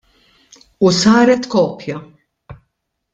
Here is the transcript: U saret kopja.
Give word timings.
U 0.87 0.93
saret 0.99 1.45
kopja. 1.55 1.97